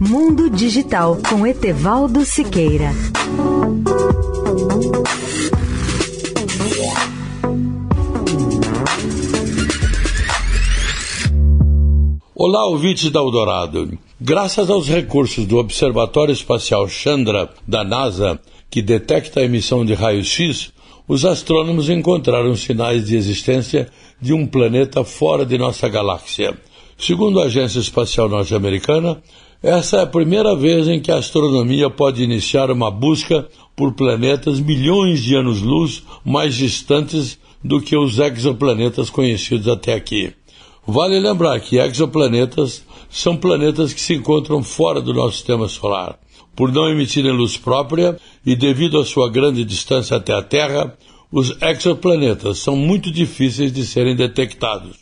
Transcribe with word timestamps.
Mundo 0.00 0.48
Digital 0.48 1.18
com 1.28 1.44
Etevaldo 1.44 2.24
Siqueira. 2.24 2.92
Olá, 12.32 12.66
ouvintes 12.66 13.10
da 13.10 13.18
Eldorado. 13.18 13.98
Graças 14.20 14.70
aos 14.70 14.86
recursos 14.86 15.44
do 15.44 15.58
Observatório 15.58 16.32
Espacial 16.32 16.88
Chandra 16.88 17.50
da 17.66 17.82
NASA, 17.82 18.40
que 18.70 18.80
detecta 18.80 19.40
a 19.40 19.44
emissão 19.44 19.84
de 19.84 19.94
raios-x, 19.94 20.72
os 21.08 21.24
astrônomos 21.24 21.90
encontraram 21.90 22.54
sinais 22.54 23.06
de 23.06 23.16
existência 23.16 23.88
de 24.20 24.32
um 24.32 24.46
planeta 24.46 25.02
fora 25.02 25.44
de 25.44 25.58
nossa 25.58 25.88
galáxia. 25.88 26.56
Segundo 26.96 27.40
a 27.40 27.46
Agência 27.46 27.80
Espacial 27.80 28.28
Norte-Americana, 28.28 29.20
essa 29.62 29.96
é 29.96 30.02
a 30.02 30.06
primeira 30.06 30.54
vez 30.54 30.86
em 30.86 31.00
que 31.00 31.10
a 31.10 31.16
astronomia 31.16 31.90
pode 31.90 32.22
iniciar 32.22 32.70
uma 32.70 32.90
busca 32.90 33.48
por 33.74 33.92
planetas 33.94 34.60
milhões 34.60 35.22
de 35.22 35.34
anos-luz 35.34 36.04
mais 36.24 36.54
distantes 36.54 37.38
do 37.62 37.80
que 37.80 37.96
os 37.96 38.18
exoplanetas 38.18 39.10
conhecidos 39.10 39.66
até 39.66 39.94
aqui. 39.94 40.32
Vale 40.86 41.18
lembrar 41.18 41.58
que 41.60 41.78
exoplanetas 41.78 42.84
são 43.10 43.36
planetas 43.36 43.92
que 43.92 44.00
se 44.00 44.14
encontram 44.14 44.62
fora 44.62 45.00
do 45.00 45.12
nosso 45.12 45.36
sistema 45.36 45.68
solar. 45.68 46.18
Por 46.54 46.72
não 46.72 46.88
emitirem 46.88 47.32
luz 47.32 47.56
própria 47.56 48.16
e 48.46 48.54
devido 48.54 48.98
à 48.98 49.04
sua 49.04 49.28
grande 49.28 49.64
distância 49.64 50.16
até 50.16 50.32
a 50.32 50.42
Terra, 50.42 50.96
os 51.30 51.54
exoplanetas 51.60 52.58
são 52.58 52.76
muito 52.76 53.10
difíceis 53.10 53.72
de 53.72 53.84
serem 53.84 54.16
detectados. 54.16 54.96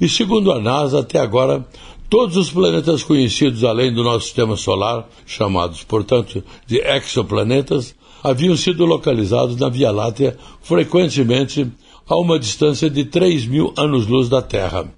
E 0.00 0.08
segundo 0.08 0.52
a 0.52 0.60
NASA, 0.60 1.00
até 1.00 1.18
agora, 1.18 1.66
todos 2.08 2.36
os 2.36 2.50
planetas 2.50 3.02
conhecidos 3.02 3.64
além 3.64 3.92
do 3.92 4.02
nosso 4.02 4.26
sistema 4.26 4.56
solar, 4.56 5.08
chamados, 5.26 5.82
portanto, 5.84 6.42
de 6.66 6.78
exoplanetas, 6.78 7.94
haviam 8.22 8.56
sido 8.56 8.84
localizados 8.84 9.56
na 9.56 9.68
Via 9.68 9.90
Láctea, 9.90 10.36
frequentemente 10.62 11.70
a 12.08 12.16
uma 12.16 12.38
distância 12.38 12.88
de 12.88 13.04
3 13.04 13.46
mil 13.46 13.72
anos-luz 13.76 14.28
da 14.28 14.40
Terra. 14.40 14.92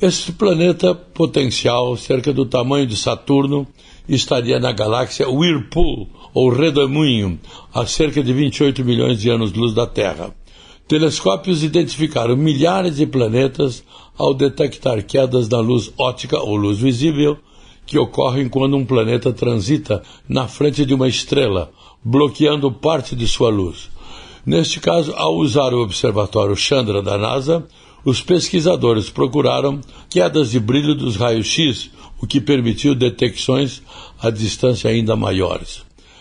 Este 0.00 0.32
planeta 0.32 0.94
potencial, 0.94 1.96
cerca 1.96 2.32
do 2.32 2.44
tamanho 2.44 2.86
de 2.86 2.96
Saturno, 2.96 3.66
estaria 4.08 4.58
na 4.58 4.72
galáxia 4.72 5.28
Whirlpool, 5.28 6.08
ou 6.34 6.50
Redemoinho, 6.50 7.40
a 7.72 7.86
cerca 7.86 8.22
de 8.22 8.32
28 8.32 8.84
milhões 8.84 9.18
de 9.18 9.30
anos-luz 9.30 9.72
da 9.72 9.86
Terra. 9.86 10.34
Telescópios 10.88 11.64
identificaram 11.64 12.36
milhares 12.36 12.96
de 12.96 13.06
planetas 13.06 13.82
ao 14.16 14.32
detectar 14.32 15.02
quedas 15.04 15.48
da 15.48 15.58
luz 15.58 15.92
ótica 15.98 16.38
ou 16.38 16.54
luz 16.54 16.78
visível 16.78 17.36
que 17.84 17.98
ocorrem 17.98 18.48
quando 18.48 18.76
um 18.76 18.84
planeta 18.84 19.32
transita 19.32 20.02
na 20.28 20.46
frente 20.46 20.84
de 20.84 20.94
uma 20.94 21.08
estrela, 21.08 21.72
bloqueando 22.04 22.70
parte 22.70 23.16
de 23.16 23.26
sua 23.26 23.50
luz. 23.50 23.88
Neste 24.44 24.78
caso, 24.78 25.12
ao 25.16 25.36
usar 25.36 25.74
o 25.74 25.82
observatório 25.82 26.54
Chandra 26.54 27.02
da 27.02 27.18
NASA, 27.18 27.66
os 28.04 28.22
pesquisadores 28.22 29.10
procuraram 29.10 29.80
quedas 30.08 30.52
de 30.52 30.60
brilho 30.60 30.94
dos 30.94 31.16
raios-x, 31.16 31.90
o 32.20 32.26
que 32.26 32.40
permitiu 32.40 32.94
detecções 32.94 33.82
a 34.20 34.30
distância 34.30 34.88
ainda 34.88 35.16
maiores. 35.16 35.85